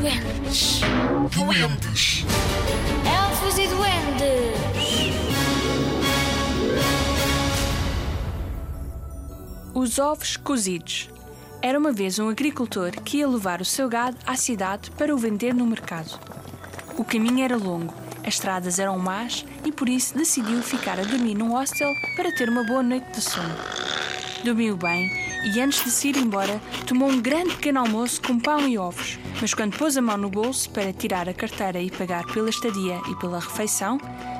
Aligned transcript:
Duendes. 0.00 0.80
Duendes. 1.32 2.24
Elfos 3.06 3.58
e 3.58 3.66
duendes. 3.66 5.16
Os 9.72 9.98
ovos 9.98 10.36
cozidos. 10.36 11.08
Era 11.62 11.78
uma 11.78 11.92
vez 11.92 12.18
um 12.18 12.28
agricultor 12.28 12.90
que 12.90 13.18
ia 13.18 13.28
levar 13.28 13.62
o 13.62 13.64
seu 13.64 13.88
gado 13.88 14.18
à 14.26 14.36
cidade 14.36 14.90
para 14.90 15.14
o 15.14 15.18
vender 15.18 15.54
no 15.54 15.66
mercado. 15.66 16.20
O 16.98 17.04
caminho 17.04 17.42
era 17.42 17.56
longo, 17.56 17.94
as 18.20 18.34
estradas 18.34 18.78
eram 18.78 18.98
más 18.98 19.46
e 19.64 19.72
por 19.72 19.88
isso 19.88 20.16
decidiu 20.16 20.62
ficar 20.62 21.00
a 21.00 21.04
dormir 21.04 21.34
num 21.34 21.54
hostel 21.54 21.90
para 22.16 22.34
ter 22.34 22.50
uma 22.50 22.64
boa 22.64 22.82
noite 22.82 23.10
de 23.12 23.22
sono. 23.22 23.56
Dormiu 24.44 24.76
bem 24.76 25.35
e 25.46 25.60
antes 25.60 25.84
de 25.84 25.90
se 25.90 26.08
ir 26.08 26.16
embora 26.16 26.60
tomou 26.86 27.08
um 27.08 27.20
grande 27.20 27.54
pequeno 27.54 27.80
almoço 27.80 28.20
com 28.20 28.38
pão 28.38 28.66
e 28.68 28.76
ovos. 28.76 29.18
Mas 29.40 29.54
quando 29.54 29.76
pôs 29.76 29.96
a 29.96 30.02
mão 30.02 30.16
no 30.16 30.28
bolso 30.28 30.68
para 30.70 30.92
tirar 30.92 31.28
a 31.28 31.34
carteira 31.34 31.80
e 31.80 31.90
pagar 31.90 32.26
pela 32.26 32.50
estadia 32.50 33.00
e 33.08 33.14
pela 33.16 33.38
refeição, 33.38 33.98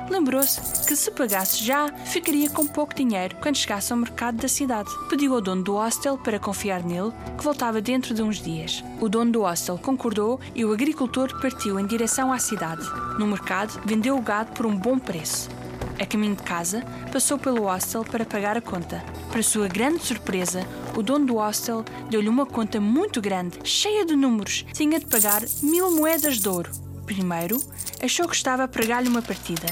lembrou-se 0.09 0.85
que 0.85 0.95
se 0.95 1.09
pagasse 1.11 1.63
já, 1.63 1.87
ficaria 2.05 2.49
com 2.49 2.67
pouco 2.67 2.93
dinheiro 2.93 3.37
quando 3.41 3.55
chegasse 3.55 3.93
ao 3.93 3.99
mercado 3.99 4.37
da 4.37 4.47
cidade. 4.47 4.89
Pediu 5.09 5.33
ao 5.33 5.41
dono 5.41 5.63
do 5.63 5.73
hostel 5.73 6.17
para 6.17 6.39
confiar 6.39 6.83
nele, 6.83 7.13
que 7.37 7.43
voltava 7.43 7.81
dentro 7.81 8.13
de 8.13 8.21
uns 8.21 8.41
dias. 8.41 8.83
O 8.99 9.07
dono 9.07 9.31
do 9.31 9.41
hostel 9.41 9.77
concordou 9.77 10.39
e 10.53 10.65
o 10.65 10.73
agricultor 10.73 11.39
partiu 11.39 11.79
em 11.79 11.85
direção 11.85 12.33
à 12.33 12.39
cidade. 12.39 12.85
No 13.17 13.27
mercado, 13.27 13.79
vendeu 13.85 14.17
o 14.17 14.21
gado 14.21 14.51
por 14.51 14.65
um 14.65 14.75
bom 14.75 14.99
preço. 14.99 15.56
A 15.99 16.05
caminho 16.05 16.35
de 16.35 16.43
casa, 16.43 16.83
passou 17.11 17.39
pelo 17.39 17.63
hostel 17.63 18.05
para 18.05 18.23
pagar 18.23 18.55
a 18.55 18.61
conta. 18.61 19.03
Para 19.31 19.41
sua 19.41 19.67
grande 19.67 20.03
surpresa, 20.03 20.61
o 20.95 21.01
dono 21.01 21.25
do 21.25 21.35
hostel 21.35 21.83
deu-lhe 22.07 22.29
uma 22.29 22.45
conta 22.45 22.79
muito 22.79 23.19
grande, 23.19 23.59
cheia 23.63 24.05
de 24.05 24.15
números. 24.15 24.63
Tinha 24.73 24.99
de 24.99 25.07
pagar 25.07 25.41
mil 25.63 25.89
moedas 25.95 26.37
de 26.37 26.47
ouro. 26.47 26.71
Primeiro, 27.07 27.57
achou 28.01 28.27
que 28.27 28.35
estava 28.35 28.63
a 28.63 28.67
pregar-lhe 28.67 29.09
uma 29.09 29.23
partida. 29.23 29.65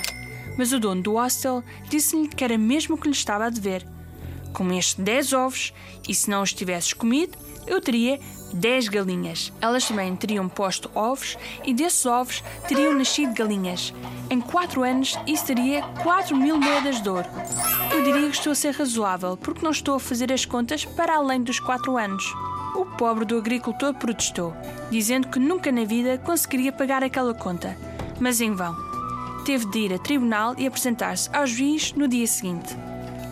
Mas 0.57 0.71
o 0.71 0.79
dono 0.79 1.03
do 1.03 1.13
hostel 1.13 1.63
disse-lhe 1.89 2.27
que 2.27 2.43
era 2.43 2.57
mesmo 2.57 2.95
o 2.95 2.97
que 2.97 3.07
lhe 3.07 3.13
estava 3.13 3.45
a 3.45 3.49
dever. 3.49 3.85
Comeste 4.51 5.01
10 5.01 5.33
ovos 5.33 5.73
e 6.07 6.15
se 6.15 6.29
não 6.29 6.41
os 6.41 6.53
tivesses 6.53 6.93
comido, 6.93 7.37
eu 7.67 7.79
teria 7.79 8.19
10 8.55 8.87
galinhas. 8.87 9.51
Elas 9.59 9.87
também 9.87 10.15
teriam 10.15 10.47
posto 10.47 10.89
ovos 10.95 11.37
e 11.63 11.73
desses 11.73 12.05
ovos 12.05 12.43
teriam 12.67 12.93
nascido 12.93 13.33
galinhas. 13.33 13.93
Em 14.29 14.39
4 14.39 14.81
anos, 14.81 15.19
isso 15.27 15.45
teria 15.45 15.81
4 16.01 16.35
mil 16.35 16.57
moedas 16.57 17.01
de 17.01 17.09
ouro. 17.09 17.27
Eu 17.91 18.03
diria 18.03 18.29
que 18.29 18.37
estou 18.37 18.51
a 18.51 18.55
ser 18.55 18.73
razoável, 18.73 19.37
porque 19.37 19.63
não 19.63 19.71
estou 19.71 19.95
a 19.95 19.99
fazer 19.99 20.31
as 20.31 20.45
contas 20.45 20.85
para 20.85 21.15
além 21.15 21.43
dos 21.43 21.59
4 21.59 21.97
anos. 21.97 22.23
O 22.75 22.85
pobre 22.85 23.25
do 23.25 23.37
agricultor 23.37 23.93
protestou, 23.93 24.53
dizendo 24.89 25.27
que 25.27 25.39
nunca 25.39 25.71
na 25.71 25.85
vida 25.85 26.17
conseguiria 26.17 26.71
pagar 26.71 27.03
aquela 27.03 27.33
conta, 27.33 27.77
mas 28.19 28.41
em 28.41 28.53
vão. 28.53 28.75
Teve 29.45 29.65
de 29.67 29.79
ir 29.79 29.93
a 29.93 29.99
tribunal 29.99 30.55
e 30.57 30.65
apresentar-se 30.65 31.29
ao 31.31 31.45
juiz 31.45 31.93
no 31.93 32.07
dia 32.07 32.25
seguinte. 32.25 32.75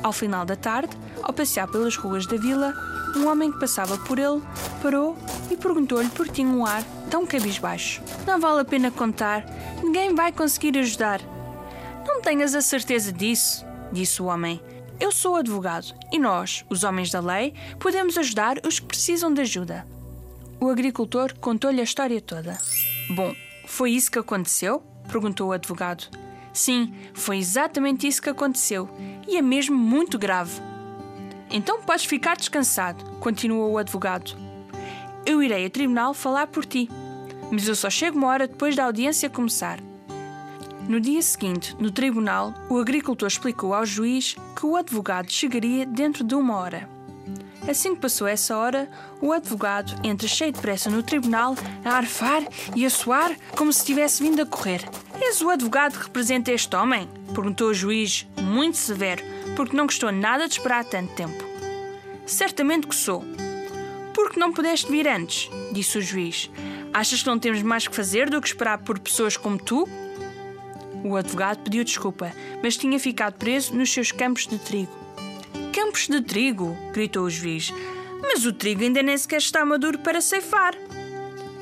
Ao 0.04 0.12
final 0.12 0.46
da 0.46 0.56
tarde, 0.56 0.96
ao 1.24 1.34
passear 1.34 1.68
pelas 1.68 1.96
ruas 1.96 2.28
da 2.28 2.38
vila, 2.38 2.74
um 3.16 3.28
homem 3.28 3.52
que 3.52 3.60
passava 3.60 3.98
por 3.98 4.20
ele 4.20 4.42
parou 4.82 5.18
e 5.50 5.56
perguntou-lhe 5.56 6.10
por 6.10 6.28
que 6.28 6.34
tinha 6.34 6.48
um 6.48 6.66
ar 6.66 6.84
tão 7.10 7.26
cabisbaixo. 7.26 8.02
Não 8.28 8.40
vale 8.40 8.62
a 8.62 8.66
pena 8.66 8.92
contar, 8.92 9.46
ninguém 9.82 10.14
vai 10.14 10.32
conseguir 10.32 10.78
ajudar. 10.78 11.22
Não 12.06 12.22
tenhas 12.22 12.54
a 12.54 12.62
certeza 12.62 13.12
disso, 13.12 13.66
disse 13.92 14.22
o 14.22 14.26
homem. 14.26 14.62
Eu 15.00 15.12
sou 15.12 15.36
advogado 15.36 15.94
e 16.12 16.20
nós, 16.20 16.66
os 16.70 16.84
homens 16.84 17.10
da 17.10 17.20
lei, 17.20 17.54
podemos 17.80 18.18
ajudar 18.18 18.58
os 18.66 18.80
que 18.80 18.86
precisam 18.86 19.34
de 19.34 19.42
ajuda. 19.42 19.88
O 20.60 20.70
agricultor 20.70 21.34
contou-lhe 21.40 21.82
a 21.82 21.84
história 21.84 22.22
toda. 22.22 22.58
Bom, 23.10 23.34
foi 23.66 23.92
isso 23.92 24.12
que 24.12 24.20
aconteceu? 24.20 24.84
perguntou 25.10 25.50
o 25.50 25.52
advogado. 25.52 26.08
Sim, 26.54 26.94
foi 27.14 27.38
exatamente 27.38 28.08
isso 28.08 28.22
que 28.22 28.30
aconteceu 28.30 28.90
e 29.28 29.38
é 29.38 29.42
mesmo 29.42 29.76
muito 29.76 30.18
grave. 30.18 30.73
Então 31.54 31.84
podes 31.84 32.04
ficar 32.04 32.36
descansado, 32.36 33.06
continuou 33.20 33.72
o 33.72 33.78
advogado. 33.78 34.36
Eu 35.24 35.42
irei 35.42 35.68
a 35.68 35.70
tribunal 35.70 36.16
falar 36.16 36.48
por 36.48 36.66
ti, 36.66 36.90
mas 37.52 37.68
eu 37.68 37.76
só 37.76 37.92
chego 37.92 38.18
uma 38.18 38.28
hora 38.28 38.48
depois 38.48 38.76
da 38.76 38.86
audiência 38.86 39.30
começar. 39.30 39.80
No 40.90 41.00
dia 41.00 41.22
seguinte, 41.22 41.76
no 41.80 41.92
tribunal, 41.92 42.54
o 42.70 42.80
agricultor 42.80 43.28
explicou 43.28 43.74
ao 43.74 43.86
juiz 43.86 44.36
que 44.60 44.66
o 44.66 44.76
advogado 44.76 45.32
chegaria 45.32 45.86
dentro 45.86 46.24
de 46.24 46.34
uma 46.34 46.58
hora. 46.58 46.90
Assim 47.68 47.96
que 47.96 48.02
passou 48.02 48.28
essa 48.28 48.58
hora, 48.58 48.90
o 49.22 49.32
advogado 49.32 49.96
entra 50.04 50.28
cheio 50.28 50.52
de 50.52 50.60
pressa 50.60 50.90
no 50.90 51.04
tribunal, 51.04 51.56
a 51.86 51.92
arfar 51.92 52.44
e 52.76 52.84
a 52.86 52.90
suar 52.90 53.38
como 53.56 53.72
se 53.72 53.86
tivesse 53.86 54.22
vindo 54.22 54.42
a 54.42 54.46
correr. 54.46 54.84
És 55.22 55.40
o 55.42 55.50
advogado 55.50 55.98
que 55.98 56.06
representa 56.06 56.52
este 56.52 56.76
homem? 56.76 57.08
perguntou 57.34 57.70
o 57.70 57.74
juiz, 57.74 58.28
muito 58.42 58.76
severo, 58.76 59.24
porque 59.56 59.76
não 59.76 59.86
gostou 59.86 60.12
nada 60.12 60.48
de 60.48 60.54
esperar 60.54 60.84
tanto 60.84 61.14
tempo. 61.14 61.44
Certamente 62.26 62.88
que 62.88 62.96
sou. 62.96 63.24
Porque 64.14 64.40
não 64.40 64.54
pudeste 64.54 64.92
vir 64.92 65.08
antes? 65.08 65.50
disse 65.72 65.98
o 65.98 66.02
juiz. 66.02 66.50
Achas 66.94 67.22
que 67.22 67.28
não 67.28 67.40
temos 67.40 67.62
mais 67.62 67.88
que 67.88 67.96
fazer 67.96 68.30
do 68.30 68.40
que 68.40 68.48
esperar 68.48 68.78
por 68.80 69.00
pessoas 69.00 69.36
como 69.36 69.58
tu? 69.58 69.88
O 71.04 71.18
advogado 71.18 71.64
pediu 71.64 71.84
desculpa, 71.84 72.32
mas 72.62 72.78
tinha 72.78 73.00
ficado 73.00 73.34
preso 73.34 73.76
nos 73.76 73.92
seus 73.92 74.12
campos 74.12 74.48
de 74.48 74.58
trigo. 74.58 74.94
Campos 75.74 76.08
de 76.08 76.22
trigo! 76.22 76.78
gritou 76.94 77.26
o 77.26 77.30
juiz. 77.30 77.74
Mas 78.22 78.46
o 78.46 78.54
trigo 78.54 78.84
ainda 78.84 79.04
nem 79.04 79.18
sequer 79.18 79.40
está 79.40 79.66
maduro 79.66 80.00
para 80.00 80.22
ceifar. 80.22 80.76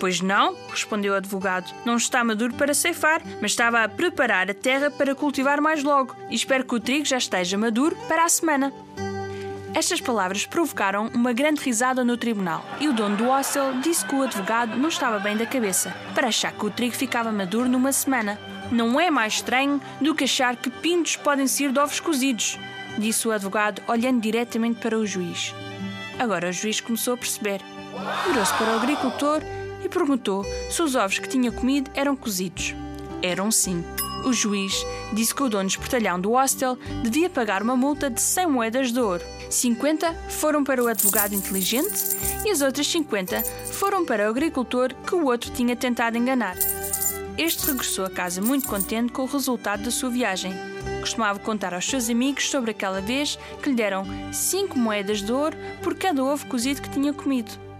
Pois 0.01 0.19
não, 0.19 0.57
respondeu 0.71 1.13
o 1.13 1.15
advogado. 1.15 1.71
Não 1.85 1.95
está 1.95 2.23
maduro 2.23 2.55
para 2.55 2.73
ceifar, 2.73 3.21
mas 3.39 3.51
estava 3.51 3.83
a 3.83 3.87
preparar 3.87 4.49
a 4.49 4.53
terra 4.53 4.89
para 4.89 5.13
cultivar 5.13 5.61
mais 5.61 5.83
logo 5.83 6.15
e 6.27 6.33
espero 6.33 6.65
que 6.65 6.73
o 6.73 6.79
trigo 6.79 7.05
já 7.05 7.19
esteja 7.19 7.55
maduro 7.55 7.95
para 8.07 8.25
a 8.25 8.29
semana. 8.29 8.73
Estas 9.75 10.01
palavras 10.01 10.47
provocaram 10.47 11.11
uma 11.13 11.31
grande 11.33 11.61
risada 11.61 12.03
no 12.03 12.17
tribunal 12.17 12.65
e 12.79 12.87
o 12.87 12.93
dono 12.93 13.15
do 13.15 13.25
hostel 13.25 13.79
disse 13.79 14.03
que 14.03 14.15
o 14.15 14.23
advogado 14.23 14.75
não 14.75 14.89
estava 14.89 15.19
bem 15.19 15.37
da 15.37 15.45
cabeça 15.45 15.95
para 16.15 16.29
achar 16.29 16.51
que 16.51 16.65
o 16.65 16.71
trigo 16.71 16.95
ficava 16.95 17.31
maduro 17.31 17.69
numa 17.69 17.91
semana. 17.91 18.39
Não 18.71 18.99
é 18.99 19.11
mais 19.11 19.33
estranho 19.33 19.79
do 20.01 20.15
que 20.15 20.23
achar 20.23 20.55
que 20.55 20.71
pintos 20.71 21.15
podem 21.15 21.45
ser 21.45 21.71
de 21.71 21.77
ovos 21.77 21.99
cozidos, 21.99 22.57
disse 22.97 23.27
o 23.27 23.31
advogado 23.31 23.83
olhando 23.87 24.19
diretamente 24.19 24.81
para 24.81 24.97
o 24.97 25.05
juiz. 25.05 25.53
Agora 26.17 26.49
o 26.49 26.51
juiz 26.51 26.81
começou 26.81 27.13
a 27.13 27.17
perceber. 27.17 27.61
Virou-se 28.25 28.53
para 28.55 28.71
o 28.71 28.77
agricultor 28.77 29.41
perguntou 29.91 30.43
se 30.69 30.81
os 30.81 30.95
ovos 30.95 31.19
que 31.19 31.29
tinha 31.29 31.51
comido 31.51 31.91
eram 31.93 32.15
cozidos. 32.15 32.73
Eram 33.21 33.51
sim. 33.51 33.83
O 34.25 34.33
juiz 34.33 34.85
disse 35.13 35.33
que 35.33 35.43
o 35.43 35.49
dono 35.49 35.67
de 35.67 35.73
espertalhão 35.73 36.19
do 36.19 36.31
hostel 36.31 36.77
devia 37.03 37.29
pagar 37.29 37.61
uma 37.61 37.75
multa 37.75 38.09
de 38.09 38.21
100 38.21 38.47
moedas 38.47 38.91
de 38.91 38.99
ouro. 38.99 39.23
50 39.49 40.13
foram 40.29 40.63
para 40.63 40.81
o 40.83 40.87
advogado 40.87 41.33
inteligente 41.33 41.91
e 42.45 42.49
as 42.49 42.61
outras 42.61 42.87
50 42.87 43.43
foram 43.71 44.05
para 44.05 44.27
o 44.27 44.29
agricultor 44.29 44.93
que 45.05 45.15
o 45.15 45.25
outro 45.25 45.51
tinha 45.51 45.75
tentado 45.75 46.17
enganar. 46.17 46.55
Este 47.37 47.65
regressou 47.65 48.05
a 48.05 48.09
casa 48.09 48.41
muito 48.41 48.67
contente 48.67 49.11
com 49.11 49.23
o 49.23 49.27
resultado 49.27 49.83
da 49.83 49.91
sua 49.91 50.09
viagem. 50.09 50.53
Costumava 50.99 51.39
contar 51.39 51.73
aos 51.73 51.85
seus 51.85 52.09
amigos 52.09 52.49
sobre 52.49 52.71
aquela 52.71 53.01
vez 53.01 53.39
que 53.61 53.69
lhe 53.69 53.75
deram 53.75 54.05
5 54.31 54.77
moedas 54.77 55.21
de 55.21 55.31
ouro 55.31 55.57
por 55.81 55.95
cada 55.95 56.23
ovo 56.23 56.45
cozido 56.45 56.81
que 56.81 56.89
tinha 56.89 57.11
comido. 57.11 57.70